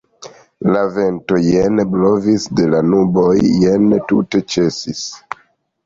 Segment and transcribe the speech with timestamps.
[0.75, 5.09] La vento jen blovis de la nuboj, jen tute ĉesis.